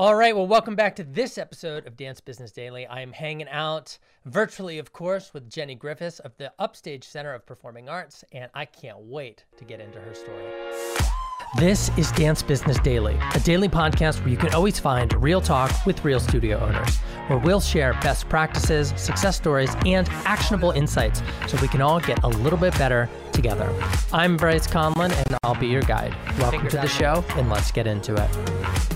[0.00, 2.86] All right, well, welcome back to this episode of Dance Business Daily.
[2.86, 7.44] I am hanging out virtually, of course, with Jenny Griffes of the Upstage Center of
[7.44, 10.42] Performing Arts, and I can't wait to get into her story.
[11.58, 15.70] This is Dance Business Daily, a daily podcast where you can always find real talk
[15.84, 16.96] with real studio owners,
[17.26, 22.24] where we'll share best practices, success stories, and actionable insights so we can all get
[22.24, 23.70] a little bit better together.
[24.14, 26.16] I'm Bryce Conlon, and I'll be your guide.
[26.38, 28.89] Welcome to the show, and let's get into it.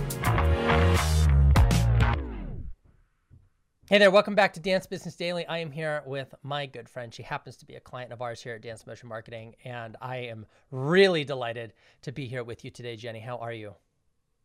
[3.86, 5.46] Hey there, welcome back to Dance Business Daily.
[5.46, 7.12] I am here with my good friend.
[7.12, 10.16] She happens to be a client of ours here at Dance Motion Marketing, and I
[10.16, 13.20] am really delighted to be here with you today, Jenny.
[13.20, 13.74] How are you?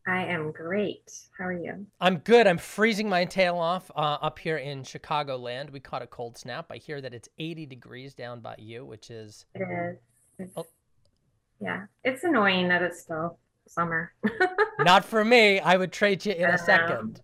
[0.06, 1.14] I am great.
[1.38, 1.86] How are you?
[2.02, 2.48] I'm good.
[2.48, 5.72] I'm freezing my tail off uh, up here in Chicagoland.
[5.72, 6.66] We caught a cold snap.
[6.70, 9.46] I hear that it's 80 degrees down by you, which is.
[9.56, 9.98] It is.
[10.38, 10.66] It's, oh.
[11.62, 14.12] Yeah, it's annoying that it's still summer.
[14.80, 15.62] Not for me.
[15.62, 17.22] I would trade you in a second.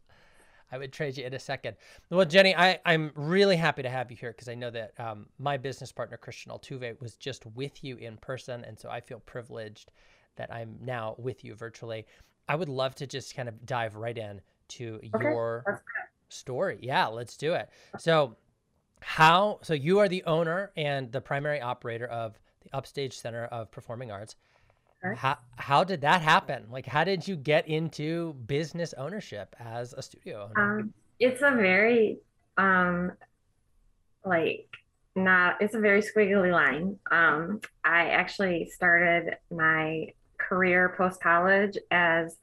[0.75, 1.77] I would trade you in a second.
[2.09, 5.27] Well, Jenny, I, I'm really happy to have you here because I know that um,
[5.39, 8.65] my business partner, Christian Altuve, was just with you in person.
[8.65, 9.91] And so I feel privileged
[10.35, 12.05] that I'm now with you virtually.
[12.49, 15.23] I would love to just kind of dive right in to okay.
[15.23, 15.81] your
[16.27, 16.79] story.
[16.81, 17.69] Yeah, let's do it.
[17.97, 18.35] So,
[18.99, 23.71] how, so you are the owner and the primary operator of the Upstage Center of
[23.71, 24.35] Performing Arts.
[25.15, 26.65] How how did that happen?
[26.71, 30.79] Like, how did you get into business ownership as a studio owner?
[30.79, 32.17] Um, it's a very
[32.57, 33.11] um,
[34.23, 34.67] like
[35.15, 35.61] not.
[35.61, 36.97] It's a very squiggly line.
[37.11, 42.37] Um, I actually started my career post college as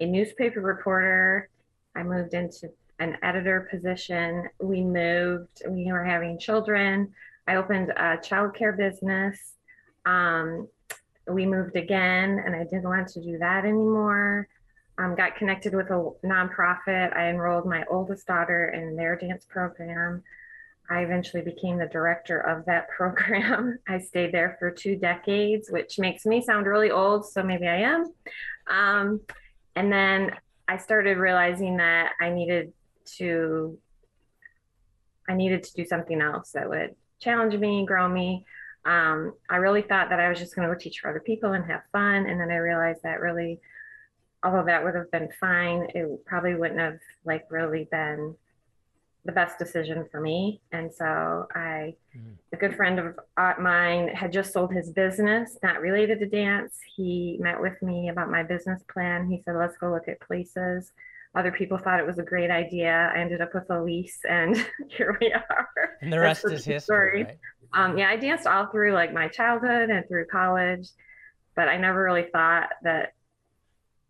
[0.00, 1.48] a newspaper reporter.
[1.96, 4.48] I moved into an editor position.
[4.60, 5.62] We moved.
[5.68, 7.12] We were having children.
[7.48, 9.54] I opened a childcare business.
[10.04, 10.68] Um,
[11.28, 14.48] we moved again and I didn't want to do that anymore.
[14.98, 17.16] Um, got connected with a nonprofit.
[17.16, 20.22] I enrolled my oldest daughter in their dance program.
[20.90, 23.78] I eventually became the director of that program.
[23.88, 27.76] I stayed there for two decades, which makes me sound really old, so maybe I
[27.76, 28.12] am.
[28.68, 29.20] Um,
[29.74, 30.32] and then
[30.68, 32.72] I started realizing that I needed
[33.16, 33.78] to
[35.28, 38.44] I needed to do something else that would challenge me, grow me.
[38.84, 41.52] Um, I really thought that I was just going to go teach for other people
[41.52, 42.26] and have fun.
[42.26, 43.60] And then I realized that really,
[44.42, 48.34] although that would have been fine, it probably wouldn't have like really been
[49.24, 50.60] the best decision for me.
[50.72, 52.34] And so I, mm.
[52.52, 56.74] a good friend of uh, mine had just sold his business, not related to dance.
[56.96, 59.30] He met with me about my business plan.
[59.30, 60.92] He said, let's go look at places.
[61.34, 63.10] Other people thought it was a great idea.
[63.14, 64.54] I ended up with a lease, and
[64.88, 65.68] here we are.
[66.02, 67.24] And the rest is history.
[67.24, 67.38] Right?
[67.74, 70.88] Um, yeah, I danced all through like my childhood and through college,
[71.56, 73.14] but I never really thought that,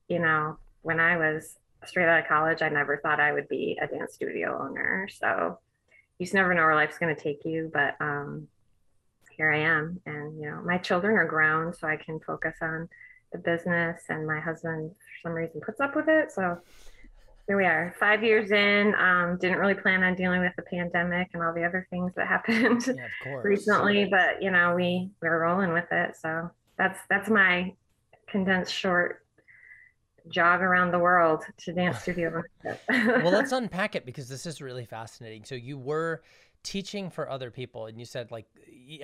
[0.09, 3.79] you know, when I was straight out of college, I never thought I would be
[3.81, 5.09] a dance studio owner.
[5.11, 5.59] So
[6.19, 7.71] you just never know where life's going to take you.
[7.73, 8.49] But um,
[9.37, 10.01] here I am.
[10.07, 12.89] And, you know, my children are grown, so I can focus on
[13.33, 14.03] the business.
[14.09, 16.31] And my husband, for some reason, puts up with it.
[16.33, 16.59] So
[17.53, 21.29] here we are five years in um, didn't really plan on dealing with the pandemic
[21.35, 25.71] and all the other things that happened yeah, recently but you know we we're rolling
[25.71, 26.17] with it.
[26.17, 27.75] So that's that's my
[28.27, 29.27] condensed short
[30.31, 32.43] jog around the world to dance studio
[32.89, 35.45] well let's unpack it because this is really fascinating.
[35.45, 36.23] So you were
[36.63, 38.47] teaching for other people and you said like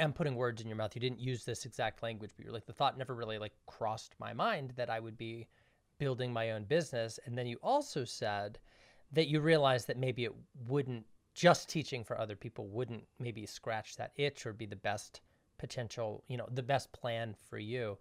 [0.01, 0.95] i'm putting words in your mouth.
[0.95, 4.15] You didn't use this exact language but you're like the thought never really like crossed
[4.19, 5.49] my mind that i would be
[5.99, 7.19] building my own business.
[7.25, 8.59] And then you also said
[9.13, 10.35] that you realized that maybe it
[10.67, 11.05] wouldn't
[11.35, 15.21] just teaching for other people wouldn't maybe scratch that itch or be the best
[15.59, 17.97] potential, you know, the best plan for you.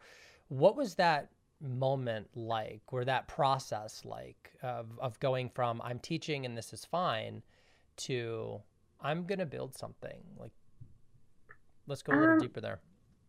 [0.48, 1.30] What was that
[1.62, 6.86] moment like or that process like of, of going from I'm teaching and this is
[6.86, 7.42] fine
[7.98, 8.62] to
[9.02, 10.52] I'm going to build something like
[11.88, 12.80] let's go a little um, deeper there.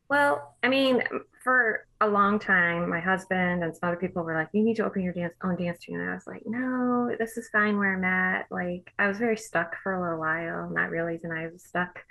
[0.08, 1.02] Well, I mean,
[1.44, 4.84] for a long time, my husband and some other people were like, "You need to
[4.84, 7.94] open your dance own dance studio." And I was like, "No, this is fine where
[7.94, 11.62] I'm at." Like, I was very stuck for a little while, not realizing I was
[11.62, 12.02] stuck.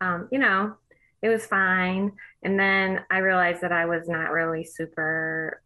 [0.00, 0.76] Um, you know,
[1.22, 5.60] it was fine, and then I realized that I was not really super,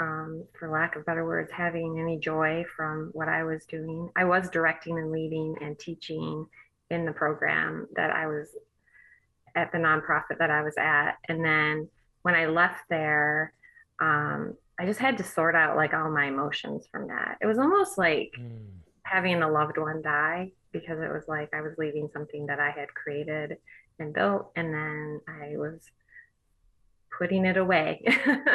[0.00, 4.10] um, for lack of better words, having any joy from what I was doing.
[4.16, 6.46] I was directing and leading and teaching
[6.90, 8.56] in the program that I was
[9.54, 11.12] at the nonprofit that I was at.
[11.28, 11.88] And then
[12.22, 13.52] when I left there,
[14.00, 17.38] um, I just had to sort out like all my emotions from that.
[17.40, 18.66] It was almost like mm.
[19.02, 22.70] having a loved one die because it was like I was leaving something that I
[22.70, 23.56] had created
[23.98, 25.80] and built, and then I was
[27.16, 28.04] putting it away.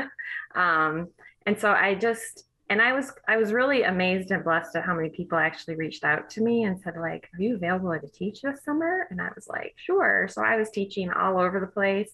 [0.55, 1.09] um,
[1.45, 4.95] and so I just, and I was I was really amazed and blessed at how
[4.95, 8.41] many people actually reached out to me and said like, "Are you available to teach
[8.41, 12.11] this summer?" And I was like, "Sure." So I was teaching all over the place,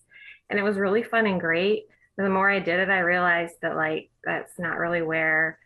[0.50, 1.86] and it was really fun and great.
[2.18, 5.60] But the more I did it, I realized that like that's not really where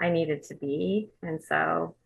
[0.00, 1.96] I needed to be, and so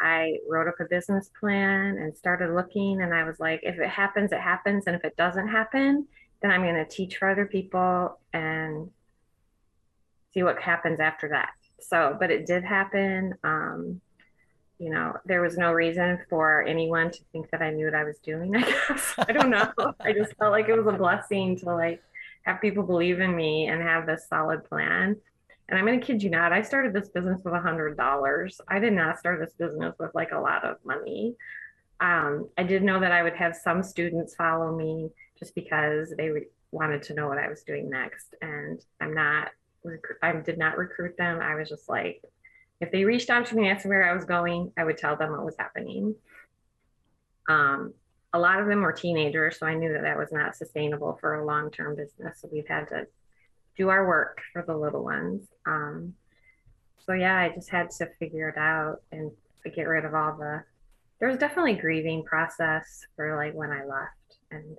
[0.00, 3.00] I wrote up a business plan and started looking.
[3.00, 6.06] And I was like, if it happens, it happens, and if it doesn't happen,
[6.42, 8.90] then I'm going to teach for other people and
[10.34, 11.50] see what happens after that
[11.88, 13.34] so, but it did happen.
[13.44, 14.00] Um,
[14.78, 18.04] you know, there was no reason for anyone to think that I knew what I
[18.04, 19.14] was doing, I guess.
[19.18, 19.72] I don't know.
[20.00, 22.02] I just felt like it was a blessing to like
[22.42, 25.16] have people believe in me and have this solid plan.
[25.68, 28.60] And I'm to kid you not, I started this business with a hundred dollars.
[28.68, 31.36] I did not start this business with like a lot of money.
[32.00, 36.30] Um, I did know that I would have some students follow me just because they
[36.70, 38.34] wanted to know what I was doing next.
[38.42, 39.52] And I'm not
[40.22, 41.40] I did not recruit them.
[41.40, 42.22] I was just like,
[42.80, 45.16] if they reached out to me and asked where I was going, I would tell
[45.16, 46.14] them what was happening.
[47.48, 47.94] Um,
[48.32, 51.34] a lot of them were teenagers, so I knew that that was not sustainable for
[51.34, 52.40] a long term business.
[52.40, 53.06] So we've had to
[53.76, 55.46] do our work for the little ones.
[55.66, 56.14] Um,
[56.98, 59.30] so yeah, I just had to figure it out and
[59.74, 60.64] get rid of all the.
[61.20, 64.76] There was definitely grieving process for like when I left, and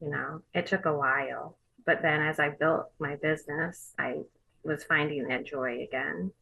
[0.00, 1.56] you know, it took a while.
[1.86, 4.22] But then as I built my business, I
[4.62, 6.32] was finding that joy again,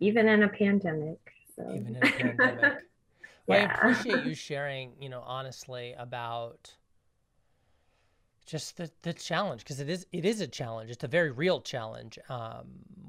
[0.00, 1.18] even in a pandemic.
[1.56, 1.62] So.
[1.70, 2.00] Even in a
[2.36, 2.78] pandemic.
[3.46, 3.76] well, yeah.
[3.82, 6.74] I appreciate you sharing, you know, honestly about
[8.48, 10.90] just the, the challenge because it is it is a challenge.
[10.90, 12.64] It's a very real challenge um,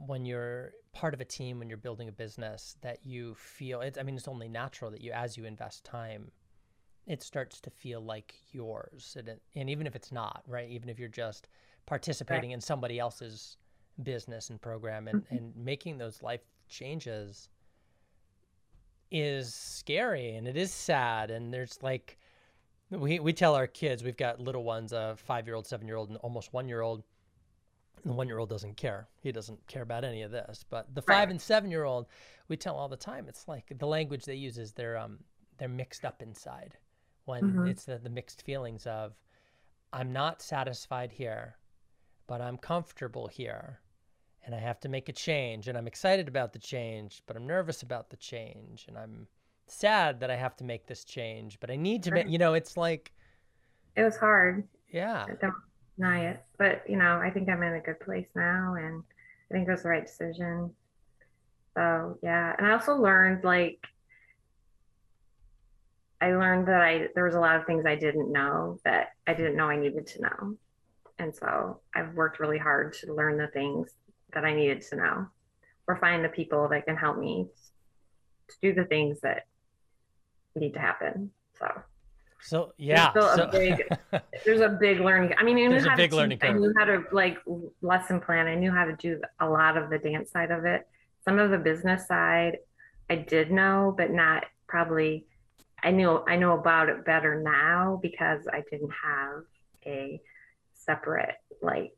[0.06, 3.82] when you're part of a team when you're building a business that you feel.
[3.82, 6.30] It's I mean, it's only natural that you as you invest time,
[7.10, 9.18] it starts to feel like yours.
[9.18, 10.70] And, and even if it's not, right?
[10.70, 11.50] Even if you're just
[11.88, 12.56] participating right.
[12.56, 13.58] in somebody else's
[14.04, 15.36] business and program and, mm-hmm.
[15.36, 17.50] and making those life changes
[19.12, 22.20] is scary and it is sad and there's like
[22.92, 25.98] we, we tell our kids we've got little ones a five year old seven year
[25.98, 27.04] old and almost one year old
[28.04, 30.94] And the one year old doesn't care he doesn't care about any of this but
[30.94, 31.30] the five right.
[31.32, 32.06] and seven year old
[32.50, 35.18] we tell all the time it's like the language they use is they're um
[35.58, 36.78] they're mixed up inside
[37.30, 37.68] when mm-hmm.
[37.68, 39.14] it's the, the mixed feelings of
[39.94, 41.56] i'm not satisfied here
[42.28, 43.80] but i'm comfortable here
[44.46, 47.46] and I have to make a change and I'm excited about the change, but I'm
[47.46, 49.28] nervous about the change and I'm
[49.68, 52.26] sad that I have to make this change, but I need to right.
[52.26, 53.12] make, you know, it's like
[53.96, 54.68] it was hard.
[54.92, 55.26] Yeah.
[55.30, 55.54] I don't
[55.98, 59.04] deny it, but you know, I think I'm in a good place now and
[59.52, 60.72] I think it was the right decision.
[61.76, 62.56] So, yeah.
[62.58, 63.86] And I also learned like
[66.22, 69.34] I learned that I there was a lot of things I didn't know that I
[69.34, 70.56] didn't know I needed to know.
[71.18, 73.90] And so I've worked really hard to learn the things
[74.34, 75.28] that I needed to know
[75.88, 77.48] or find the people that can help me
[78.48, 79.48] to do the things that
[80.56, 81.32] need to happen.
[81.58, 81.68] So,
[82.42, 83.84] so yeah, so, a big,
[84.46, 85.34] there's a big learning.
[85.38, 87.38] I mean, I knew how to teach, I knew how to like
[87.82, 88.48] lesson plan.
[88.48, 90.88] I knew how to do a lot of the dance side of it.
[91.26, 92.60] Some of the business side,
[93.10, 95.26] I did know, but not probably.
[95.84, 99.44] I knew I know about it better now because I didn't have
[99.86, 100.22] a
[100.74, 101.94] separate like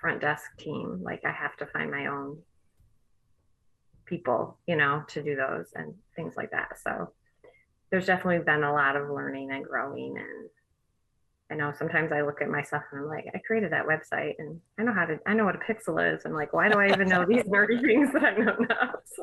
[0.00, 1.00] front desk team.
[1.02, 2.38] Like I have to find my own
[4.06, 6.78] people, you know, to do those and things like that.
[6.82, 7.12] So
[7.90, 10.50] there's definitely been a lot of learning and growing and
[11.50, 14.60] I know sometimes I look at myself and I'm like, I created that website and
[14.78, 16.26] I know how to, I know what a pixel is.
[16.26, 18.94] I'm like, why do I even know these nerdy things that I know now?
[19.16, 19.22] So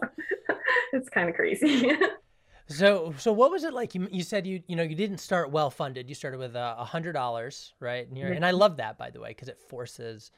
[0.94, 1.92] it's kind of crazy.
[2.68, 3.96] so, so what was it like?
[3.96, 6.10] You, you said you, you know, you didn't start well funded.
[6.10, 8.08] You started with a hundred dollars, right?
[8.08, 10.32] And, and I love that by the way, because it forces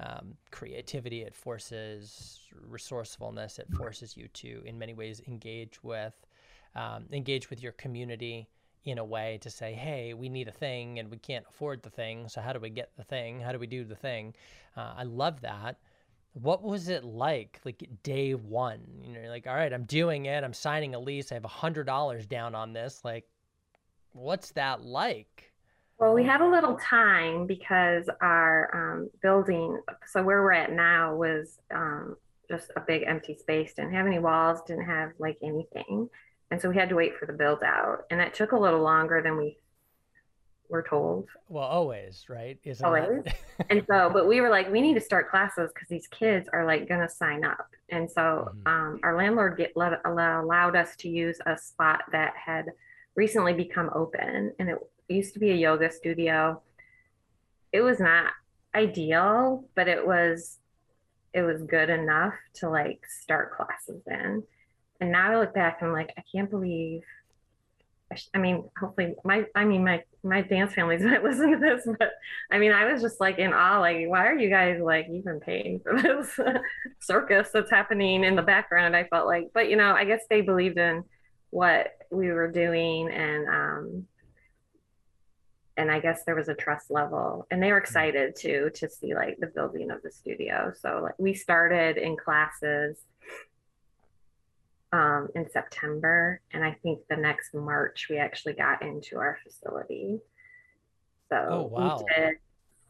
[0.00, 6.14] um, creativity, it forces resourcefulness, it forces you to, in many ways, engage with
[6.74, 8.48] um, engage with your community
[8.84, 11.90] in a way to say, hey, we need a thing and we can't afford the
[11.90, 12.28] thing.
[12.28, 13.40] So how do we get the thing?
[13.40, 14.34] How do we do the thing?
[14.76, 15.78] Uh, I love that.
[16.34, 18.80] What was it like, like day one?
[19.02, 20.44] You know, like, all right, I'm doing it.
[20.44, 21.30] I'm signing a lease.
[21.30, 23.00] I have a hundred dollars down on this.
[23.04, 23.24] Like,
[24.12, 25.52] what's that like?
[25.98, 31.14] Well, we had a little time because our um, building, so where we're at now,
[31.14, 32.16] was um,
[32.50, 33.74] just a big empty space.
[33.74, 36.08] Didn't have any walls, didn't have like anything.
[36.50, 38.06] And so we had to wait for the build out.
[38.10, 39.56] And that took a little longer than we
[40.68, 41.28] were told.
[41.48, 42.58] Well, always, right?
[42.64, 43.24] Isn't always.
[43.70, 46.66] and so, but we were like, we need to start classes because these kids are
[46.66, 47.68] like going to sign up.
[47.90, 48.66] And so mm-hmm.
[48.66, 52.66] um, our landlord get, let, allowed us to use a spot that had
[53.14, 54.78] recently become open and it
[55.08, 56.60] used to be a yoga studio.
[57.72, 58.32] It was not
[58.74, 60.58] ideal, but it was
[61.32, 64.42] it was good enough to like start classes in.
[65.00, 67.02] And now I look back and I'm like, I can't believe.
[68.34, 72.12] I, mean, hopefully, my I mean, my my dance families might listen to this, but
[72.50, 73.80] I mean, I was just like in awe.
[73.80, 76.38] Like, why are you guys like even paying for this
[77.00, 78.96] circus that's happening in the background?
[78.96, 81.04] I felt like, but you know, I guess they believed in
[81.50, 84.06] what we were doing, and um,
[85.76, 89.14] and I guess there was a trust level, and they were excited too to see
[89.14, 90.72] like the building of the studio.
[90.80, 92.98] So like we started in classes
[94.94, 100.20] um, in September, and I think the next March we actually got into our facility.
[101.28, 101.98] So oh, wow.
[101.98, 102.34] we did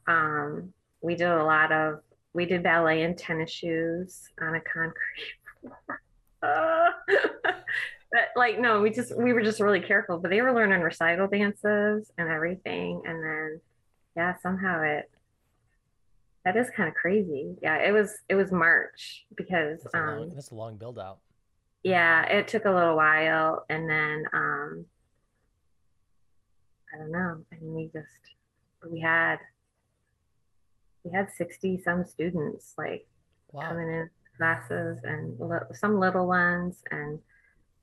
[0.07, 2.01] um, we did a lot of
[2.35, 6.03] we did ballet in tennis shoes on a concrete floor.
[6.43, 6.91] Uh,
[8.13, 11.27] but like no we just we were just really careful but they were learning recital
[11.27, 13.61] dances and everything and then
[14.15, 15.11] yeah somehow it
[16.45, 20.19] that is kind of crazy yeah it was it was march because that's a um
[20.19, 21.19] long, that's a long build out
[21.85, 24.85] yeah it took a little while and then um
[26.93, 28.35] i don't know i mean we just
[28.91, 29.37] we had
[31.05, 33.07] we had 60 some students like
[33.53, 33.69] wow.
[33.69, 37.21] coming in classes and li- some little ones and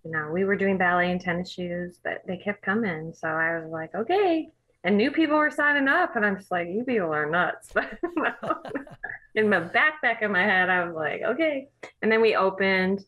[0.03, 3.13] you know, we were doing ballet and tennis shoes, but they kept coming.
[3.15, 4.49] So I was like, okay.
[4.83, 7.69] And new people were signing up, and I'm just like, you people are nuts.
[7.71, 7.99] But
[9.35, 11.69] in the backpack of my head, I was like, okay.
[12.01, 13.05] And then we opened,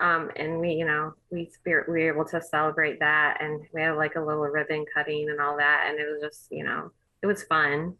[0.00, 3.82] um, and we, you know, we spirit, we were able to celebrate that, and we
[3.82, 6.90] had like a little ribbon cutting and all that, and it was just, you know,
[7.22, 7.94] it was fun.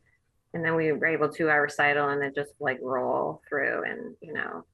[0.53, 4.17] And then we were able to our recital, and then just like roll through, and
[4.21, 4.65] you know,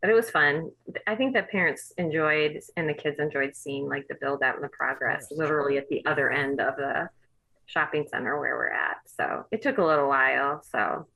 [0.00, 0.70] but it was fun.
[1.06, 4.64] I think that parents enjoyed and the kids enjoyed seeing like the build out and
[4.64, 7.08] the progress literally at the other end of the
[7.66, 8.98] shopping center where we're at.
[9.06, 10.62] So it took a little while.
[10.62, 11.06] So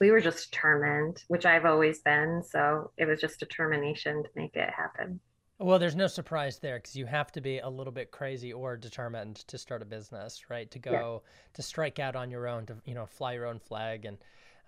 [0.00, 2.42] we were just determined, which I've always been.
[2.42, 5.20] So it was just determination to make it happen.
[5.60, 8.76] Well, there's no surprise there because you have to be a little bit crazy or
[8.76, 10.70] determined to start a business, right?
[10.70, 11.30] To go yeah.
[11.54, 14.18] to strike out on your own, to you know, fly your own flag, and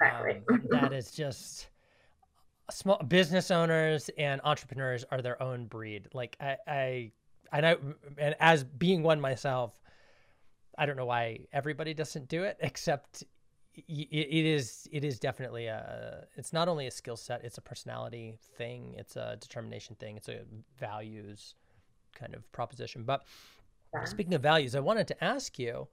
[0.01, 0.43] exactly.
[0.51, 1.69] um, that is just
[2.73, 6.09] small business owners and entrepreneurs are their own breed.
[6.13, 7.13] Like I, I,
[7.53, 7.77] I know,
[8.19, 9.73] and as being one myself,
[10.77, 13.23] I don't know why everybody doesn't do it, except
[13.75, 18.37] it is it is definitely a it's not only a skill set it's a personality
[18.57, 20.41] thing it's a determination thing it's a
[20.79, 21.55] values
[22.15, 23.05] kind of proposition.
[23.05, 23.25] But
[23.95, 24.05] yeah.
[24.05, 25.89] speaking of values i wanted to ask you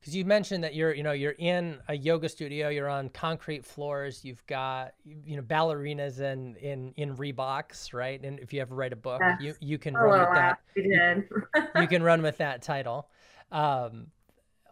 [0.00, 3.64] because you mentioned that you're you know you're in a yoga studio you're on concrete
[3.64, 8.22] floors you've got you know ballerinas in in in reeboks right?
[8.22, 9.38] And if you ever write a book yes.
[9.40, 10.58] you you can oh, run with that.
[10.76, 11.24] you,
[11.80, 13.08] you, can run with that title.
[13.50, 14.08] Um,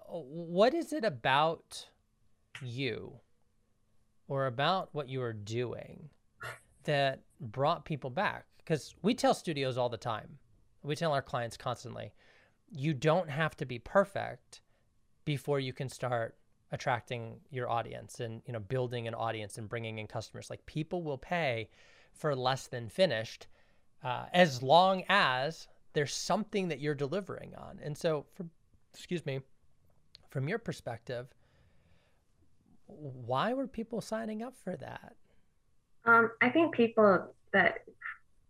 [0.08, 1.86] what is it about
[2.62, 3.12] you
[4.28, 6.08] or about what you are doing
[6.84, 8.44] that brought people back.
[8.58, 10.38] Because we tell studios all the time.
[10.82, 12.12] We tell our clients constantly
[12.70, 14.60] you don't have to be perfect
[15.24, 16.36] before you can start
[16.72, 20.50] attracting your audience and you know building an audience and bringing in customers.
[20.50, 21.68] Like people will pay
[22.12, 23.46] for less than finished
[24.02, 27.78] uh, as long as there's something that you're delivering on.
[27.82, 28.46] And so for
[28.92, 29.40] excuse me
[30.30, 31.28] from your perspective
[32.86, 35.14] why were people signing up for that
[36.04, 37.78] um, i think people that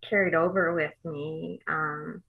[0.08, 2.22] carried over with me um,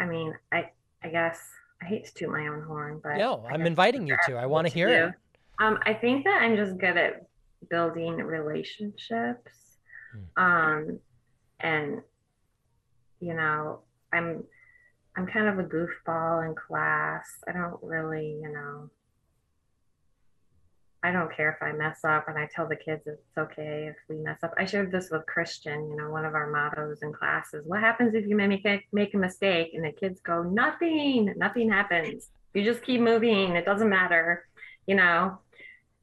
[0.00, 0.70] i mean i
[1.02, 1.40] i guess
[1.82, 4.36] I hate to toot my own horn, but no, I'm inviting you to.
[4.36, 5.14] I want to hear it.
[5.60, 7.26] Um, I think that I'm just good at
[7.70, 9.78] building relationships.
[10.36, 10.42] Hmm.
[10.42, 10.98] Um,
[11.60, 12.02] and
[13.20, 13.80] you know,
[14.12, 14.44] I'm
[15.16, 17.28] I'm kind of a goofball in class.
[17.48, 18.90] I don't really, you know,
[21.02, 23.96] I don't care if I mess up, and I tell the kids it's okay if
[24.08, 24.52] we mess up.
[24.58, 25.88] I shared this with Christian.
[25.88, 29.14] You know, one of our mottos in classes: "What happens if you make a, make
[29.14, 31.32] a mistake?" And the kids go, "Nothing.
[31.36, 32.30] Nothing happens.
[32.52, 33.54] You just keep moving.
[33.54, 34.48] It doesn't matter."
[34.86, 35.38] You know,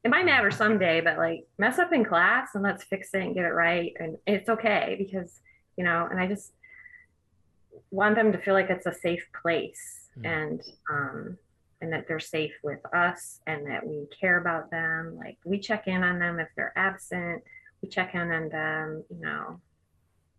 [0.02, 3.34] it might matter someday, but like mess up in class and let's fix it and
[3.34, 5.40] get it right, and it's okay because
[5.76, 6.08] you know.
[6.10, 6.52] And I just
[7.90, 10.26] want them to feel like it's a safe place, mm.
[10.26, 11.38] and um,
[11.86, 15.16] and that they're safe with us and that we care about them.
[15.16, 17.44] Like we check in on them if they're absent,
[17.80, 19.60] we check in on them, you know,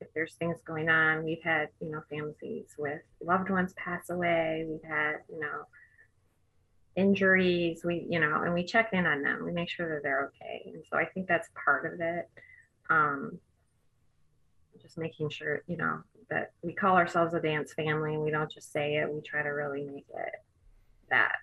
[0.02, 1.24] if there's things going on.
[1.24, 4.66] We've had, you know, families with loved ones pass away.
[4.68, 5.64] We've had, you know,
[6.98, 7.80] injuries.
[7.86, 9.46] We, you know, and we check in on them.
[9.46, 10.64] We make sure that they're okay.
[10.66, 12.30] And so I think that's part of it.
[12.90, 13.40] Um,
[14.82, 18.52] just making sure, you know, that we call ourselves a dance family and we don't
[18.52, 19.10] just say it.
[19.10, 20.36] We try to really make it
[21.10, 21.38] that,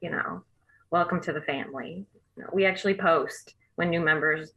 [0.00, 0.42] you know,
[0.90, 2.06] welcome to the family.
[2.52, 4.52] We actually post when new members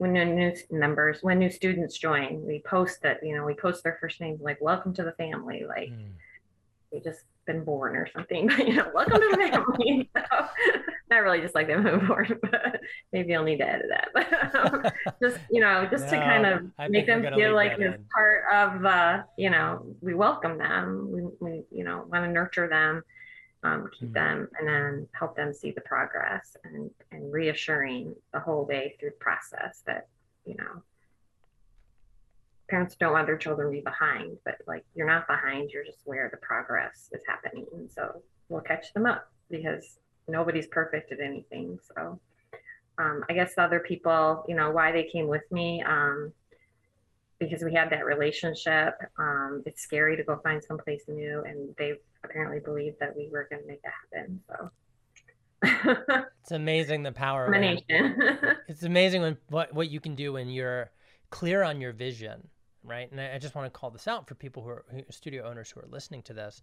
[0.00, 3.98] when new members when new students join we post that you know we post their
[4.00, 6.08] first names like welcome to the family like mm.
[6.90, 10.22] they just been born or something but you know welcome to the family so,
[11.10, 12.80] not really just like they've been born but
[13.12, 14.82] maybe i'll need to edit that but um,
[15.22, 18.44] just you know just no, to kind of I make them feel like it's part
[18.54, 23.02] of uh you know we welcome them we, we you know want to nurture them
[23.62, 24.14] um, keep mm-hmm.
[24.14, 29.10] them and then help them see the progress and, and reassuring the whole way through
[29.10, 30.08] the process that,
[30.46, 30.82] you know,
[32.68, 35.98] parents don't want their children to be behind, but like you're not behind, you're just
[36.04, 37.66] where the progress is happening.
[37.74, 39.98] And so we'll catch them up because
[40.28, 41.78] nobody's perfect at anything.
[41.94, 42.20] So
[42.98, 46.32] um, I guess other people, you know, why they came with me, um,
[47.38, 48.94] because we had that relationship.
[49.18, 53.46] Um, it's scary to go find someplace new, and they apparently believed that we were
[53.50, 54.40] going to make it happen.
[54.48, 54.70] So
[56.42, 57.84] it's amazing the power of it.
[58.68, 60.90] it's amazing when what what you can do when you're
[61.30, 62.48] clear on your vision,
[62.82, 63.10] right?
[63.10, 65.48] And I, I just want to call this out for people who are who, studio
[65.48, 66.62] owners who are listening to this.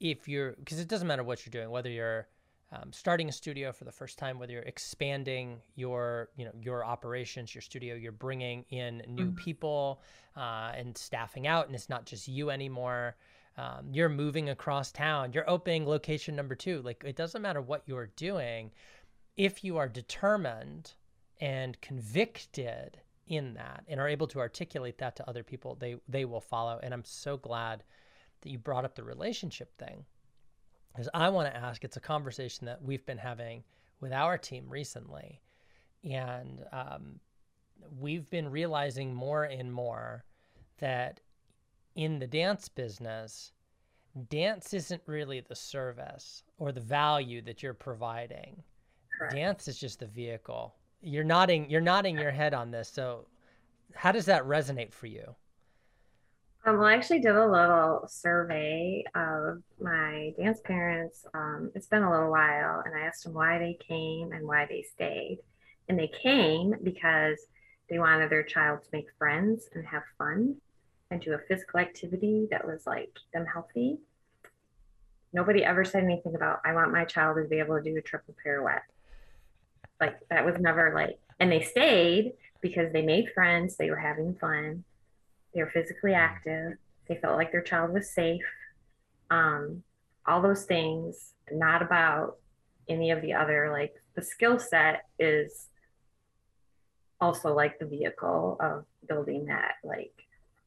[0.00, 2.28] If you're because it doesn't matter what you're doing, whether you're
[2.70, 6.84] um, starting a studio for the first time, whether you're expanding your, you know, your
[6.84, 9.36] operations, your studio, you're bringing in new mm-hmm.
[9.36, 10.02] people
[10.36, 13.16] uh, and staffing out, and it's not just you anymore.
[13.58, 15.32] Um, you're moving across town.
[15.32, 16.80] You're opening location number two.
[16.82, 18.70] Like it doesn't matter what you're doing,
[19.36, 20.92] if you are determined
[21.40, 26.24] and convicted in that and are able to articulate that to other people, they they
[26.24, 26.78] will follow.
[26.82, 27.82] And I'm so glad
[28.42, 30.04] that you brought up the relationship thing
[30.92, 31.82] because I want to ask.
[31.82, 33.64] It's a conversation that we've been having
[34.00, 35.40] with our team recently,
[36.04, 37.18] and um,
[37.98, 40.24] we've been realizing more and more
[40.78, 41.20] that
[41.98, 43.50] in the dance business,
[44.30, 48.62] dance isn't really the service or the value that you're providing.
[49.18, 49.34] Correct.
[49.34, 50.76] Dance is just the vehicle.
[51.02, 51.68] You're nodding.
[51.68, 52.88] You're nodding your head on this.
[52.88, 53.26] So,
[53.94, 55.34] how does that resonate for you?
[56.64, 61.26] Um, well, I actually did a little survey of my dance parents.
[61.34, 64.66] Um, it's been a little while, and I asked them why they came and why
[64.66, 65.38] they stayed.
[65.88, 67.38] And they came because
[67.90, 70.56] they wanted their child to make friends and have fun
[71.10, 73.98] and do a physical activity that was like them healthy.
[75.32, 78.02] Nobody ever said anything about, I want my child to be able to do a
[78.02, 78.82] triple pirouette.
[80.00, 84.34] Like that was never like, and they stayed because they made friends, they were having
[84.34, 84.84] fun
[85.54, 86.74] they were physically active.
[87.08, 88.44] They felt like their child was safe.
[89.30, 89.82] Um,
[90.26, 92.36] all those things, not about
[92.88, 95.68] any of the other, like the skill set is
[97.20, 100.12] also like the vehicle of building that, like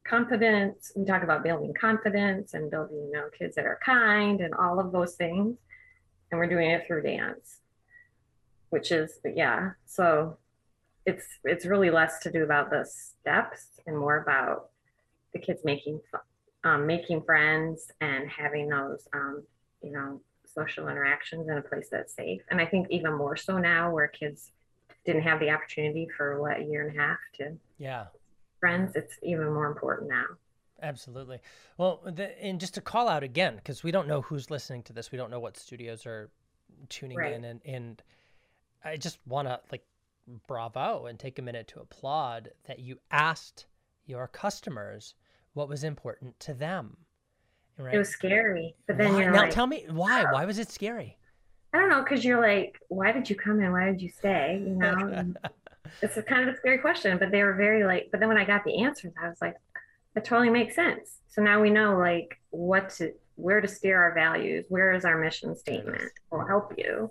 [0.04, 0.92] confidence.
[0.96, 4.80] We talk about building confidence and building, you know, kids that are kind and all
[4.80, 5.56] of those things.
[6.30, 7.58] And we're doing it through dance,
[8.70, 9.72] which is, yeah.
[9.86, 10.38] So
[11.06, 14.70] it's it's really less to do about the steps and more about
[15.32, 16.00] the kids making
[16.64, 19.42] um, making friends and having those um,
[19.82, 23.58] you know social interactions in a place that's safe and i think even more so
[23.58, 24.52] now where kids
[25.04, 28.04] didn't have the opportunity for what a year and a half to yeah
[28.62, 30.24] friends it's even more important now
[30.82, 31.38] absolutely
[31.78, 34.92] well the, and just to call out again because we don't know who's listening to
[34.92, 36.30] this we don't know what studios are
[36.88, 37.32] tuning right.
[37.32, 38.02] in and and
[38.84, 39.84] i just want to like
[40.46, 43.66] bravo and take a minute to applaud that you asked
[44.06, 45.14] your customers
[45.54, 46.96] what was important to them.
[47.78, 47.94] Right?
[47.94, 48.74] It was scary.
[48.86, 49.22] But then why?
[49.22, 50.24] you're now like, tell me why?
[50.30, 51.18] Why was it scary?
[51.72, 53.72] I don't know, because you're like, why did you come in?
[53.72, 54.62] Why did you stay?
[54.62, 55.34] You know,
[56.00, 57.18] it's a kind of a scary question.
[57.18, 58.08] But they were very like.
[58.10, 59.56] But then when I got the answers, I was like,
[60.14, 61.18] that totally makes sense.
[61.28, 64.66] So now we know like what to, where to steer our values.
[64.68, 66.10] Where is our mission statement?
[66.30, 67.10] Will help you.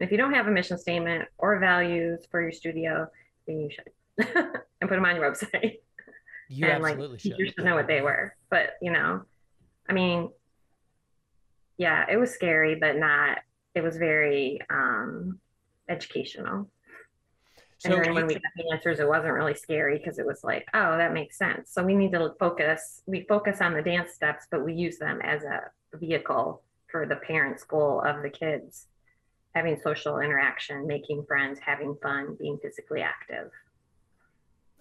[0.00, 3.06] If you don't have a mission statement or values for your studio,
[3.46, 3.90] then you should
[4.36, 5.78] and put them on your website.
[6.48, 7.38] You and absolutely like, should.
[7.38, 8.36] You should know what they were.
[8.50, 9.22] But you know,
[9.88, 10.30] I mean,
[11.76, 13.38] yeah, it was scary, but not.
[13.74, 15.40] It was very um,
[15.88, 16.68] educational.
[17.78, 20.42] So and then when we got the answers, it wasn't really scary because it was
[20.44, 21.72] like, oh, that makes sense.
[21.72, 23.02] So we need to focus.
[23.06, 27.16] We focus on the dance steps, but we use them as a vehicle for the
[27.16, 28.86] parents' goal of the kids
[29.54, 33.50] having social interaction, making friends, having fun, being physically active.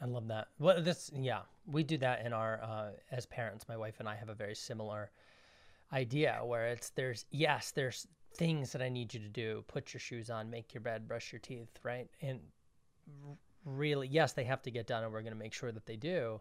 [0.02, 0.48] I love that.
[0.58, 4.16] Well, this, yeah, we do that in our uh, as parents my wife and i
[4.16, 5.12] have a very similar
[5.92, 10.00] idea where it's there's yes there's things that i need you to do put your
[10.00, 12.40] shoes on make your bed brush your teeth right and
[13.66, 15.96] really yes they have to get done and we're going to make sure that they
[15.96, 16.39] do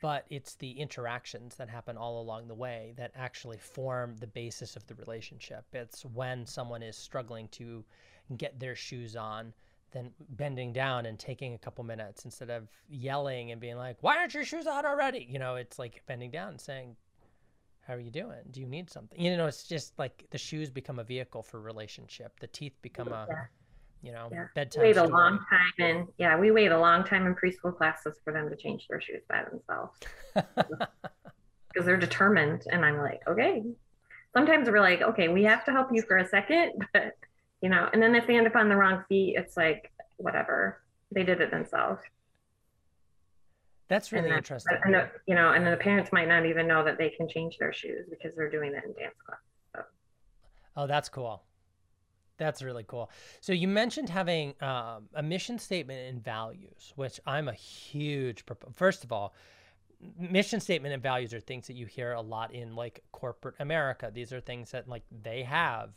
[0.00, 4.76] but it's the interactions that happen all along the way that actually form the basis
[4.76, 7.84] of the relationship it's when someone is struggling to
[8.36, 9.52] get their shoes on
[9.92, 14.16] then bending down and taking a couple minutes instead of yelling and being like, "Why
[14.16, 16.96] aren't your shoes on already?" You know, it's like bending down and saying,
[17.82, 18.40] "How are you doing?
[18.50, 21.60] Do you need something?" You know, it's just like the shoes become a vehicle for
[21.60, 22.40] relationship.
[22.40, 23.26] The teeth become a.
[24.02, 24.46] you know, yeah.
[24.54, 24.82] bedtime.
[24.82, 25.08] Wait story.
[25.08, 28.50] a long time, and yeah, we wait a long time in preschool classes for them
[28.50, 29.98] to change their shoes by themselves
[30.34, 32.64] because they're determined.
[32.70, 33.62] And I'm like, okay.
[34.34, 37.16] Sometimes we're like, okay, we have to help you for a second, but
[37.60, 40.82] you know, and then if they end up on the wrong feet, it's like, whatever.
[41.12, 42.00] They did it themselves.
[43.88, 44.78] That's really and interesting.
[44.84, 47.58] And the, you know, and the parents might not even know that they can change
[47.58, 49.38] their shoes because they're doing that in dance class.
[49.76, 49.82] So.
[50.76, 51.42] Oh, that's cool.
[52.42, 53.10] That's really cool.
[53.40, 58.44] So you mentioned having um, a mission statement and values, which I'm a huge.
[58.74, 59.34] First of all,
[60.18, 64.10] mission statement and values are things that you hear a lot in like corporate America.
[64.12, 65.90] These are things that like they have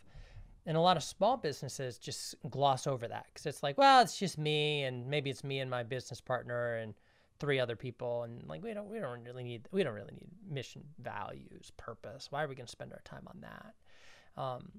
[0.66, 4.18] and a lot of small businesses just gloss over that because it's like, well, it's
[4.18, 6.96] just me, and maybe it's me and my business partner and
[7.40, 10.30] three other people, and like we don't we don't really need we don't really need
[10.50, 12.28] mission, values, purpose.
[12.32, 14.42] Why are we going to spend our time on that?
[14.42, 14.72] Um,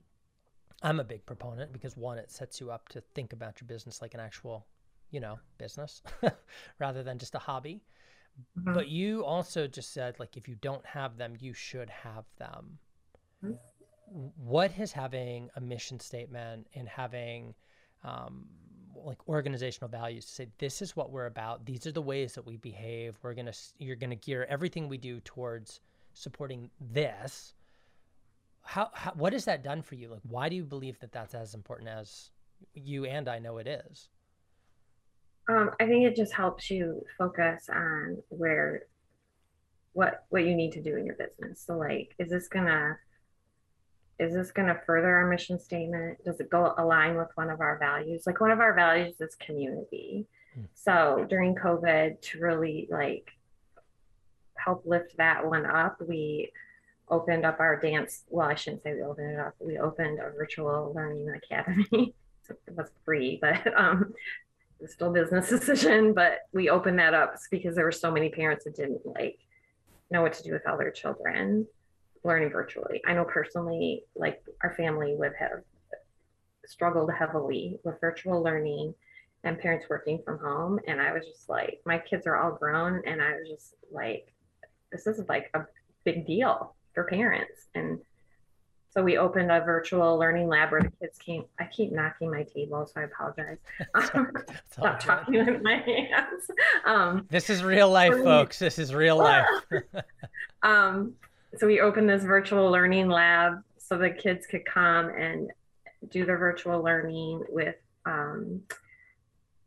[0.83, 4.03] I'm a big proponent because one, it sets you up to think about your business
[4.03, 4.67] like an actual,
[5.11, 6.03] you know, business
[6.79, 7.83] rather than just a hobby.
[8.59, 8.75] Mm-hmm.
[8.75, 12.79] But you also just said like if you don't have them, you should have them.
[13.45, 13.55] Mm-hmm
[14.37, 17.55] what has having a mission statement and having
[18.05, 18.47] um,
[18.95, 22.47] like organizational values to say this is what we're about these are the ways that
[22.47, 25.81] we behave we're gonna you're gonna gear everything we do towards
[26.15, 27.55] supporting this
[28.67, 31.35] how, how what has that done for you like why do you believe that that's
[31.35, 32.31] as important as
[32.75, 34.09] you and i know it is
[35.49, 38.83] um, i think it just helps you focus on where
[39.93, 42.97] what what you need to do in your business so like is this gonna
[44.19, 46.25] is this to further our mission statement?
[46.25, 48.23] Does it go align with one of our values?
[48.27, 50.27] Like one of our values is community.
[50.55, 50.63] Hmm.
[50.75, 53.31] So during COVID, to really like
[54.57, 56.51] help lift that one up, we
[57.09, 58.25] opened up our dance.
[58.29, 59.55] Well, I shouldn't say we opened it up.
[59.61, 61.87] We opened a virtual learning academy.
[62.49, 64.13] it was free, but um,
[64.87, 66.13] still a business decision.
[66.13, 69.39] But we opened that up because there were so many parents that didn't like
[70.11, 71.67] know what to do with all their children
[72.25, 73.01] learning virtually.
[73.07, 75.63] I know personally, like our family would have
[76.67, 78.95] struggled heavily with virtual learning
[79.45, 80.81] and parents working from home.
[80.89, 83.03] And I was just like, my kids are all grown.
[83.07, 84.33] And I was just like,
[84.91, 85.67] this is like a
[86.05, 87.67] big deal for parents.
[87.75, 88.01] And
[88.89, 91.45] so we opened a virtual learning lab where the kids came.
[91.61, 93.59] I keep knocking my table, so I apologize.
[94.73, 96.51] Stop talking with my hands.
[96.87, 98.59] Um, this is real life, folks.
[98.59, 99.47] This is real life.
[100.63, 101.13] um,
[101.59, 105.51] so we opened this virtual learning lab so the kids could come and
[106.09, 108.63] do their virtual learning with um,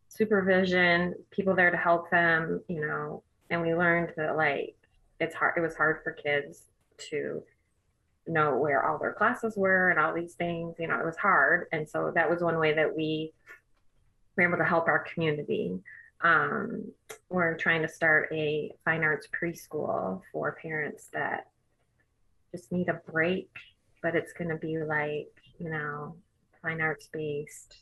[0.07, 4.75] supervision, people there to help them, you know, and we learned that like
[5.19, 6.63] it's hard, it was hard for kids
[7.09, 7.43] to
[8.27, 11.67] know where all their classes were and all these things, you know, it was hard.
[11.71, 13.33] And so that was one way that we
[14.35, 15.79] were able to help our community.
[16.21, 16.91] Um,
[17.29, 21.47] we're trying to start a fine arts preschool for parents that
[22.51, 23.49] just need a break,
[24.01, 26.15] but it's going to be like, you know,
[26.61, 27.75] fine arts based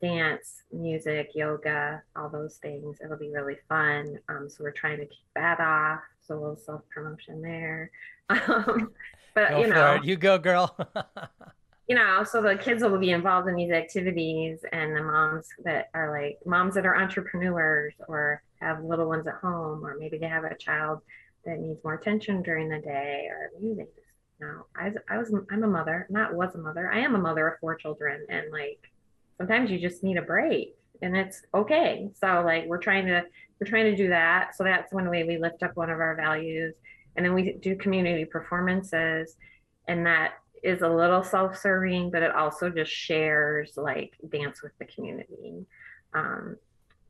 [0.00, 2.98] dance, music, yoga, all those things.
[3.02, 4.18] It'll be really fun.
[4.28, 6.00] Um, so we're trying to keep that off.
[6.26, 7.90] So a little self promotion there.
[8.30, 8.90] Um,
[9.34, 10.76] but go you know, you go, girl.
[11.88, 15.88] you know, so the kids will be involved in these activities, and the moms that
[15.94, 20.26] are like moms that are entrepreneurs or have little ones at home, or maybe they
[20.28, 21.00] have a child
[21.48, 24.06] that needs more attention during the day or maybe they just
[24.40, 27.18] you know I, I was i'm a mother not was a mother i am a
[27.18, 28.90] mother of four children and like
[29.38, 33.22] sometimes you just need a break and it's okay so like we're trying to
[33.60, 36.14] we're trying to do that so that's one way we lift up one of our
[36.16, 36.74] values
[37.16, 39.36] and then we do community performances
[39.86, 44.84] and that is a little self-serving but it also just shares like dance with the
[44.84, 45.64] community
[46.14, 46.56] um,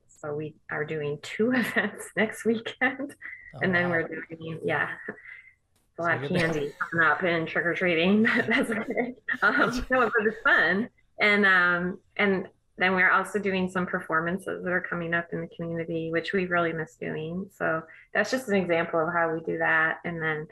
[0.06, 3.14] so we are doing two events next weekend
[3.54, 3.90] Oh, and then wow.
[3.90, 4.90] we're doing, yeah,
[5.98, 8.22] a lot of candy coming up and trick or treating.
[8.48, 9.14] That's okay.
[9.42, 10.88] Um, no, but it's fun.
[11.20, 15.48] And um, and then we're also doing some performances that are coming up in the
[15.48, 17.50] community, which we really miss doing.
[17.52, 17.82] So
[18.14, 19.98] that's just an example of how we do that.
[20.04, 20.46] And then,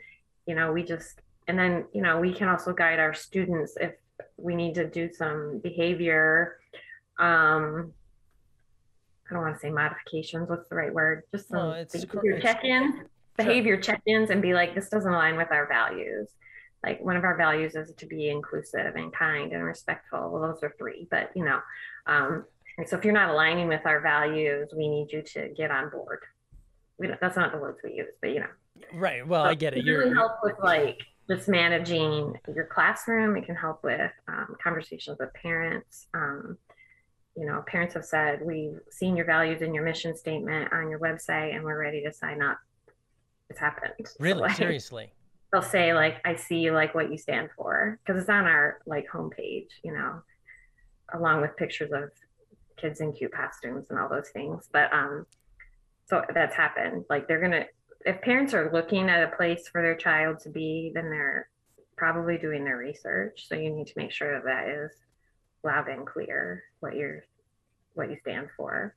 [0.46, 3.92] you know, we just and then you know we can also guide our students if
[4.36, 6.58] we need to do some behavior
[7.18, 7.92] um
[9.28, 10.48] I don't want to say modifications.
[10.48, 11.24] What's the right word?
[11.32, 12.94] Just some well, behavior check-ins,
[13.36, 16.28] behavior check-ins, and be like, this doesn't align with our values.
[16.86, 20.30] Like one of our values is to be inclusive and kind and respectful.
[20.30, 21.58] Well, those are three, but you know,
[22.06, 22.44] um,
[22.78, 25.90] And so if you're not aligning with our values, we need you to get on
[25.90, 26.20] board.
[26.98, 28.52] We don't, that's not the words we use, but you know.
[28.94, 29.26] Right.
[29.26, 29.84] Well, so I get it.
[29.84, 33.36] You're help with like just managing your classroom.
[33.36, 36.06] It can help with um, conversations with parents.
[36.14, 36.56] Um,
[37.36, 41.00] you know, parents have said, We've seen your values in your mission statement on your
[41.00, 42.58] website and we're ready to sign up.
[43.50, 43.94] It's happened.
[44.20, 44.38] Really?
[44.38, 45.12] So, like, Seriously?
[45.52, 49.06] They'll say, like, I see like what you stand for because it's on our like
[49.12, 50.22] homepage, you know,
[51.14, 52.10] along with pictures of
[52.76, 54.68] kids in cute costumes and all those things.
[54.72, 55.26] But um,
[56.06, 57.04] so that's happened.
[57.08, 57.66] Like, they're to,
[58.04, 61.48] if parents are looking at a place for their child to be, then they're
[61.96, 63.46] probably doing their research.
[63.48, 64.90] So you need to make sure that that is
[65.64, 67.24] loud and clear what you're
[67.94, 68.94] what you stand for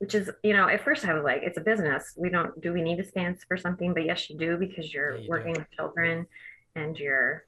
[0.00, 2.14] which is you know at first i was like it's a business.
[2.16, 3.92] We don't do we need to stand for something?
[3.94, 5.60] But yes you do because you're yeah, you working do.
[5.60, 6.26] with children
[6.74, 7.44] and your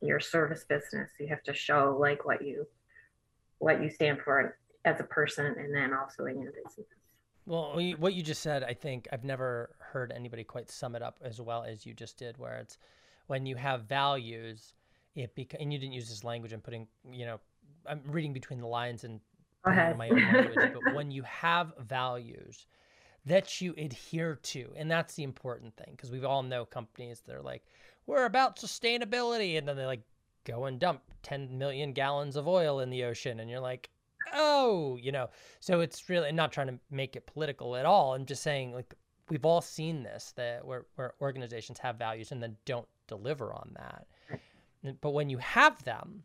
[0.00, 1.10] your service business.
[1.20, 2.66] You have to show like what you
[3.58, 6.86] what you stand for as a person and then also in your business.
[7.46, 11.18] Well what you just said i think i've never heard anybody quite sum it up
[11.22, 12.78] as well as you just did where it's
[13.26, 14.74] when you have values
[15.16, 17.40] it beca- and you didn't use this language and putting you know
[17.86, 19.20] I'm reading between the lines and
[19.64, 22.66] my own language, but when you have values
[23.24, 27.36] that you adhere to, and that's the important thing, because we all know companies that
[27.36, 27.62] are like,
[28.06, 30.02] we're about sustainability, and then they like
[30.44, 33.90] go and dump 10 million gallons of oil in the ocean, and you're like,
[34.34, 35.28] oh, you know.
[35.60, 38.14] So it's really not trying to make it political at all.
[38.14, 38.94] I'm just saying, like,
[39.28, 43.76] we've all seen this that where, where organizations have values and then don't deliver on
[43.76, 44.06] that.
[45.00, 46.24] But when you have them,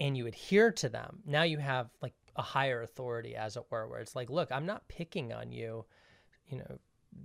[0.00, 3.86] and you adhere to them, now you have like a higher authority, as it were,
[3.86, 5.84] where it's like, look, I'm not picking on you,
[6.48, 6.78] you know,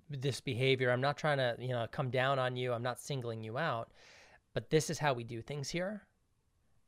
[0.10, 0.92] this behavior.
[0.92, 2.74] I'm not trying to, you know, come down on you.
[2.74, 3.92] I'm not singling you out,
[4.54, 6.04] but this is how we do things here.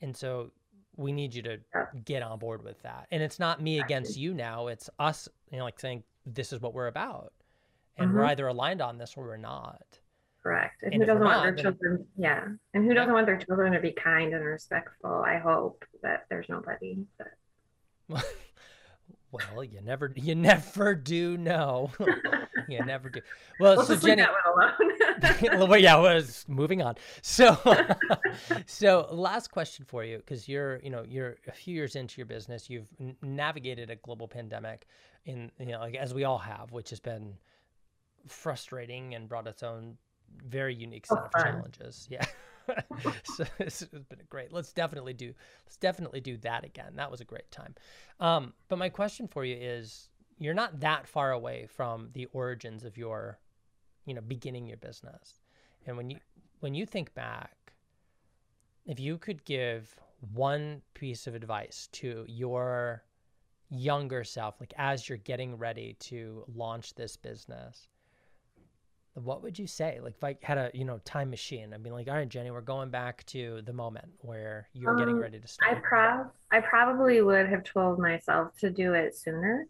[0.02, 0.52] And so
[0.98, 1.58] we need you to
[2.06, 3.08] get on board with that.
[3.12, 4.67] And it's not me against you now.
[4.67, 7.34] It's us, you know, like saying, this is what we're about.
[7.98, 8.17] And mm-hmm.
[8.17, 10.00] we're either aligned on this or we're not.
[10.43, 10.82] Correct.
[10.82, 12.06] And, who doesn't want their children?
[12.17, 12.47] Yeah.
[12.73, 13.13] And who doesn't yeah.
[13.13, 15.12] want their children to be kind and respectful?
[15.12, 17.34] I hope that there's nobody that.
[19.32, 21.91] well, you never, you never do know.
[22.67, 23.21] you never do.
[23.60, 24.23] Well, we'll so Jenny.
[25.43, 26.95] well, yeah, was moving on.
[27.21, 27.56] So,
[28.65, 32.25] so last question for you, because you're, you know, you're a few years into your
[32.25, 32.67] business.
[32.67, 32.89] You've
[33.21, 34.88] navigated a global pandemic,
[35.25, 37.36] in you know, like as we all have, which has been
[38.27, 39.97] frustrating and brought its own
[40.46, 42.08] very unique set of challenges.
[42.10, 42.26] Yeah.
[43.24, 44.52] so this has been great.
[44.54, 45.34] Let's definitely do
[45.65, 46.94] let's definitely do that again.
[46.96, 47.76] That was a great time.
[48.20, 52.84] Um, but my question for you is you're not that far away from the origins
[52.84, 53.39] of your,
[54.06, 55.39] you know, beginning your business.
[55.86, 56.17] And when you
[56.60, 57.74] when you think back,
[58.86, 59.96] if you could give
[60.34, 63.04] one piece of advice to your
[63.70, 67.88] younger self, like as you're getting ready to launch this business,
[69.15, 70.00] what would you say?
[70.02, 72.52] Like if I had a you know time machine, I'd be like, all right, Jenny,
[72.52, 75.78] we're going back to the moment where you're um, getting ready to start.
[75.78, 79.67] I prob I probably would have told myself to do it sooner,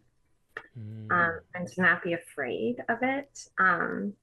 [0.77, 1.11] mm.
[1.11, 3.47] um, and to not be afraid of it.
[3.57, 4.13] Um,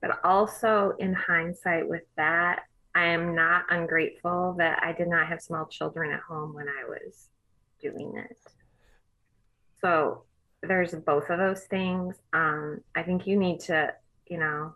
[0.00, 5.40] but also in hindsight, with that, I am not ungrateful that I did not have
[5.40, 7.28] small children at home when I was
[7.80, 8.36] doing it.
[9.80, 10.24] So
[10.62, 12.16] there's both of those things.
[12.32, 13.94] Um, I think you need to
[14.26, 14.74] you know,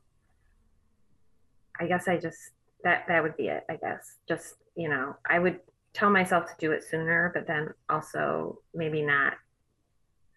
[1.80, 2.38] I guess I just
[2.84, 3.64] that that would be it.
[3.68, 5.60] I guess just you know, I would
[5.92, 9.34] tell myself to do it sooner, but then also maybe not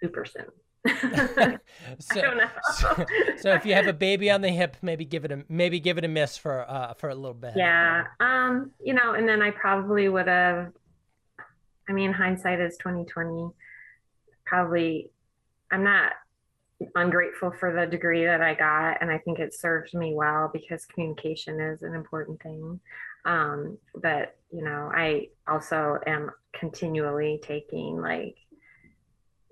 [0.02, 0.48] super soon.
[2.00, 2.22] so,
[2.74, 3.06] so,
[3.38, 6.00] so, if you have a baby on the hip, maybe give it a maybe give
[6.00, 7.54] it a miss for uh for a little bit.
[7.56, 8.06] Yeah.
[8.20, 10.72] Um, you know, and then I probably would have
[11.88, 13.50] I mean hindsight is twenty twenty.
[14.46, 15.12] Probably
[15.72, 16.14] I'm not
[16.96, 20.86] ungrateful for the degree that I got, and I think it served me well because
[20.86, 22.80] communication is an important thing.
[23.26, 28.38] Um, but you know, I also am continually taking like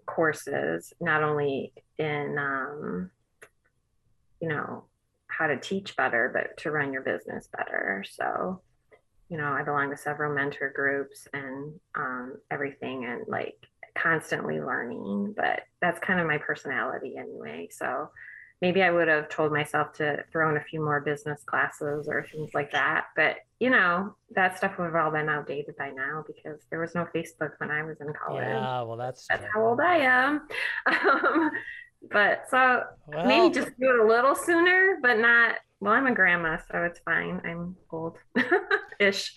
[0.05, 3.11] courses, not only in um,
[4.41, 4.85] you know
[5.27, 8.03] how to teach better, but to run your business better.
[8.09, 8.61] So,
[9.29, 13.55] you know, I belong to several mentor groups and um, everything, and like
[14.01, 17.67] constantly learning, but that's kind of my personality anyway.
[17.71, 18.09] So
[18.61, 22.25] maybe I would have told myself to throw in a few more business classes or
[22.31, 23.05] things like that.
[23.15, 26.95] But you know, that stuff would have all been outdated by now because there was
[26.95, 28.45] no Facebook when I was in college.
[28.45, 29.49] Yeah, well, that's that's true.
[29.53, 30.47] how old I am.
[30.87, 31.51] Um,
[32.11, 35.55] but so well, maybe just do it a little sooner, but not.
[35.81, 37.41] Well, I'm a grandma, so it's fine.
[37.43, 38.17] I'm old
[38.99, 39.33] ish,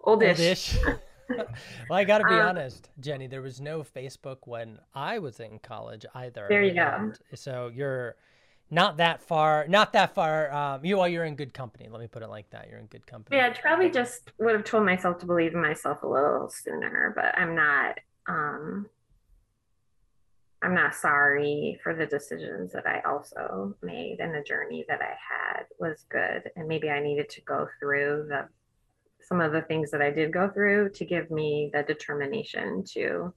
[0.00, 0.38] oldish.
[0.38, 0.76] Oldish.
[1.88, 3.26] well, I got to be um, honest, Jenny.
[3.26, 6.46] There was no Facebook when I was in college either.
[6.48, 7.12] There you go.
[7.34, 8.16] So you're
[8.70, 10.52] not that far, not that far.
[10.52, 11.88] Um, you, well, you're in good company.
[11.90, 12.68] Let me put it like that.
[12.68, 13.36] You're in good company.
[13.36, 17.12] Yeah, I probably just would have told myself to believe in myself a little sooner,
[17.14, 17.98] but I'm not.
[18.26, 18.86] Um,
[20.62, 25.12] I'm not sorry for the decisions that I also made, and the journey that I
[25.12, 26.50] had was good.
[26.56, 28.48] And maybe I needed to go through the
[29.34, 33.34] some of the things that I did go through to give me the determination to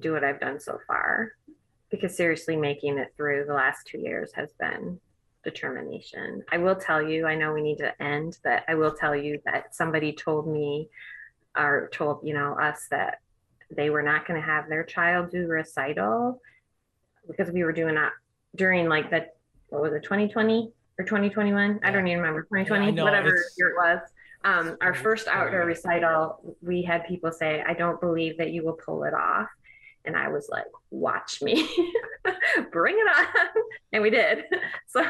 [0.00, 1.30] do what I've done so far.
[1.92, 4.98] Because seriously, making it through the last two years has been
[5.44, 6.42] determination.
[6.50, 9.38] I will tell you, I know we need to end, but I will tell you
[9.44, 10.88] that somebody told me
[11.56, 13.20] or told, you know, us that
[13.70, 16.40] they were not going to have their child do recital
[17.28, 18.10] because we were doing that
[18.56, 19.26] during like the,
[19.68, 21.78] what was it, 2020 or 2021?
[21.80, 21.88] Yeah.
[21.88, 24.00] I don't even remember, 2020, yeah, whatever year it was.
[24.44, 28.74] Um, our first outdoor recital, we had people say, I don't believe that you will
[28.84, 29.48] pull it off.
[30.04, 31.66] And I was like, watch me,
[32.70, 33.26] bring it on.
[33.92, 34.44] And we did.
[34.88, 35.02] So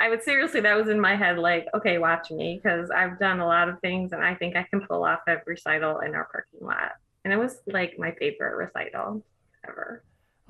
[0.00, 3.40] I would seriously, that was in my head, like, okay, watch me, because I've done
[3.40, 6.28] a lot of things and I think I can pull off a recital in our
[6.30, 6.92] parking lot.
[7.24, 9.24] And it was like my favorite recital
[9.66, 10.02] ever.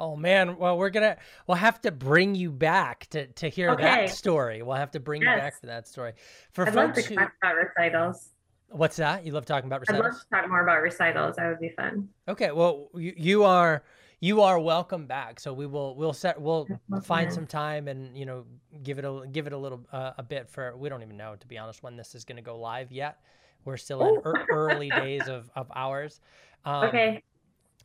[0.02, 3.82] Oh man, well we're gonna we'll have to bring you back to to hear okay.
[3.84, 4.60] that story.
[4.60, 5.30] We'll have to bring yes.
[5.30, 6.14] you back for that story.
[6.50, 8.30] For I'd folks love to who, talk about recitals.
[8.70, 9.24] What's that?
[9.24, 10.04] You love talking about recitals?
[10.04, 11.36] I'd love to talk more about recitals.
[11.36, 12.08] That would be fun.
[12.26, 13.84] Okay, well you, you are
[14.18, 15.38] you are welcome back.
[15.38, 16.66] So we will we'll set we'll
[17.04, 18.44] find some time and you know
[18.82, 21.36] give it a give it a little uh, a bit for we don't even know
[21.36, 23.20] to be honest when this is going to go live yet.
[23.64, 26.20] We're still in early days of of ours.
[26.64, 27.24] Um, okay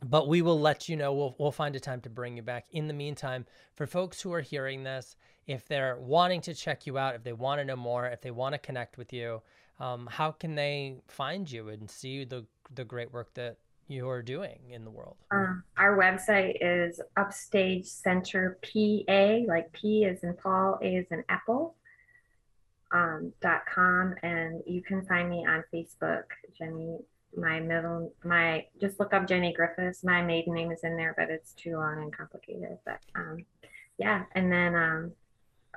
[0.04, 1.12] but we will let you know.
[1.12, 2.66] We'll, we'll find a time to bring you back.
[2.70, 6.98] In the meantime, for folks who are hearing this, if they're wanting to check you
[6.98, 9.42] out, if they want to know more, if they want to connect with you,
[9.80, 13.56] um, how can they find you and see the, the great work that
[13.86, 15.16] you are doing in the world?
[15.30, 21.24] Uh, our website is Upstage Center PA, like P is in Paul, A is in
[21.28, 21.74] Apple.
[22.90, 26.22] Um, dot com and you can find me on Facebook,
[26.56, 27.00] Jenny
[27.36, 30.02] my middle my just look up Jenny Griffes.
[30.04, 32.78] My maiden name is in there, but it's too long and complicated.
[32.84, 33.44] But um
[33.98, 35.12] yeah, and then um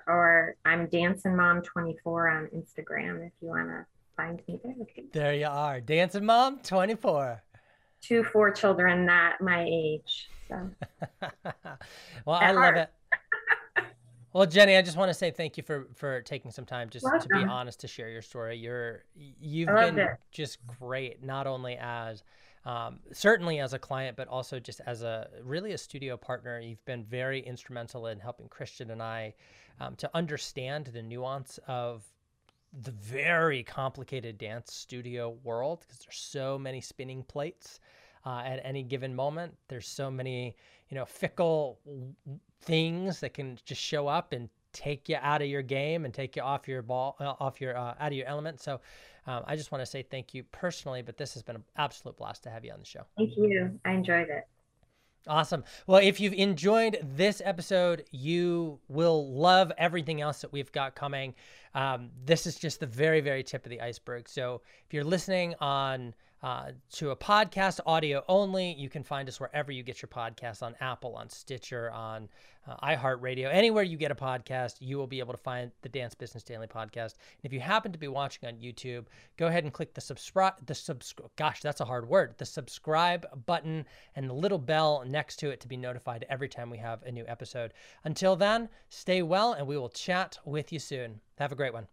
[0.08, 3.86] or I'm dancing mom 24 on Instagram if you wanna
[4.16, 4.76] find me there.
[5.14, 5.82] There you are.
[5.82, 7.44] Dancing mom 24.
[8.02, 10.30] Two four children not my age.
[10.48, 10.70] So
[12.26, 12.90] well I love it.
[14.34, 17.04] Well, Jenny, I just want to say thank you for for taking some time just
[17.04, 17.22] Welcome.
[17.22, 18.58] to be honest to share your story.
[18.58, 20.17] You're you've been it.
[20.32, 22.24] just great, not only as
[22.65, 26.60] um, certainly as a client, but also just as a really a studio partner.
[26.60, 29.34] You've been very instrumental in helping Christian and I
[29.80, 32.04] um, to understand the nuance of
[32.84, 37.82] the very complicated dance studio world because there's so many spinning plates
[38.26, 39.58] uh, at any given moment.
[39.67, 40.56] There's so many
[40.89, 41.80] you know fickle
[42.62, 46.36] things that can just show up and take you out of your game and take
[46.36, 48.62] you off your ball, uh, off your uh, out of your element.
[48.62, 48.80] So,
[49.28, 52.17] um, I just want to say thank you personally, but this has been an absolute
[52.17, 53.02] blast to have you on the show.
[53.17, 53.80] Thank you.
[53.86, 54.47] I enjoyed it.
[55.28, 55.63] Awesome.
[55.86, 61.36] Well, if you've enjoyed this episode, you will love everything else that we've got coming.
[61.76, 64.28] Um, this is just the very, very tip of the iceberg.
[64.28, 68.74] So if you're listening on uh, to a podcast audio only.
[68.74, 72.30] You can find us wherever you get your podcasts on Apple, on Stitcher, on
[72.68, 76.14] uh, iHeartRadio, anywhere you get a podcast, you will be able to find the Dance
[76.14, 77.14] Business Daily podcast.
[77.14, 79.06] And if you happen to be watching on YouTube,
[79.38, 83.26] go ahead and click the subscribe, the subscribe, gosh, that's a hard word, the subscribe
[83.46, 87.02] button and the little bell next to it to be notified every time we have
[87.04, 87.74] a new episode.
[88.04, 91.20] Until then, stay well and we will chat with you soon.
[91.38, 91.88] Have a great one.